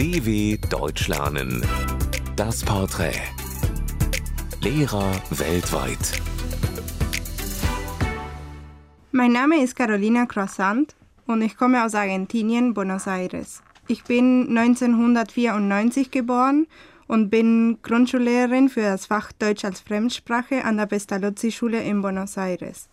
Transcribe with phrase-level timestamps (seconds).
[0.00, 1.62] DW Deutsch lernen.
[2.34, 3.20] Das Porträt.
[4.62, 6.22] Lehrer weltweit.
[9.12, 13.62] Mein Name ist Carolina Croissant und ich komme aus Argentinien, Buenos Aires.
[13.88, 16.66] Ich bin 1994 geboren
[17.06, 22.88] und bin Grundschullehrerin für das Fach Deutsch als Fremdsprache an der Pestalozzi-Schule in Buenos Aires.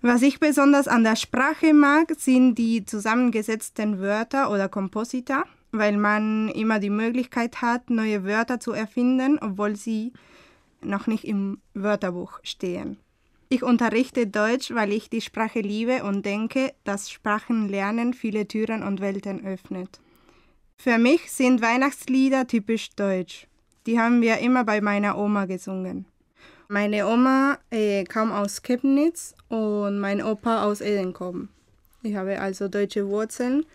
[0.00, 6.48] Was ich besonders an der Sprache mag, sind die zusammengesetzten Wörter oder Komposita, weil man
[6.50, 10.12] immer die Möglichkeit hat, neue Wörter zu erfinden, obwohl sie
[10.82, 12.98] noch nicht im Wörterbuch stehen.
[13.48, 19.00] Ich unterrichte Deutsch, weil ich die Sprache liebe und denke, dass Sprachenlernen viele Türen und
[19.00, 20.00] Welten öffnet.
[20.78, 23.46] Für mich sind Weihnachtslieder typisch deutsch.
[23.86, 26.06] Die haben wir immer bei meiner Oma gesungen.
[26.68, 31.50] Meine Oma äh, kam aus Kebnitz und mein Opa aus Edenkoben.
[32.02, 33.66] Ich habe also deutsche Wurzeln.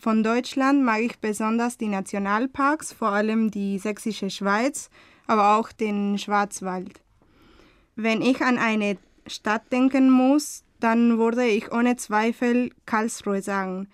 [0.00, 4.90] Von Deutschland mag ich besonders die Nationalparks, vor allem die Sächsische Schweiz,
[5.26, 7.00] aber auch den Schwarzwald.
[7.96, 13.88] Wenn ich an eine Stadt denken muss, dann würde ich ohne Zweifel Karlsruhe sagen.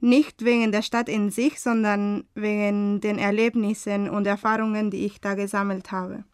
[0.00, 5.34] Nicht wegen der Stadt in sich, sondern wegen den Erlebnissen und Erfahrungen, die ich da
[5.34, 6.24] gesammelt habe.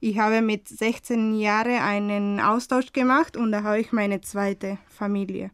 [0.00, 5.52] Ich habe mit 16 Jahren einen Austausch gemacht und da habe ich meine zweite Familie.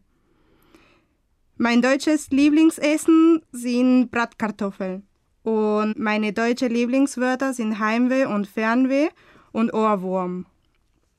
[1.57, 5.03] Mein deutsches Lieblingsessen sind Bratkartoffeln.
[5.43, 9.09] Und meine deutschen Lieblingswörter sind Heimweh und Fernweh
[9.51, 10.47] und Ohrwurm.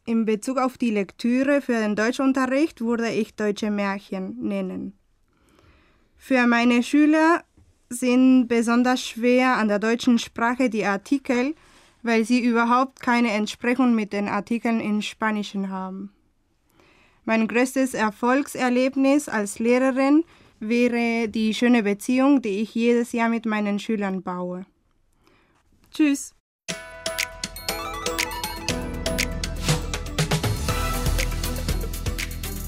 [0.07, 4.99] In Bezug auf die Lektüre für den Deutschunterricht würde ich deutsche Märchen nennen.
[6.17, 7.45] Für meine Schüler
[7.89, 11.55] sind besonders schwer an der deutschen Sprache die Artikel,
[12.03, 16.13] weil sie überhaupt keine Entsprechung mit den Artikeln in Spanischen haben.
[17.25, 20.25] Mein größtes Erfolgserlebnis als Lehrerin
[20.61, 24.67] wäre die schöne Beziehung, die ich jedes Jahr mit meinen Schülern baue.
[25.91, 26.35] Tschüss!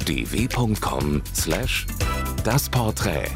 [0.06, 1.10] dw.com/das
[2.70, 3.32] Porträt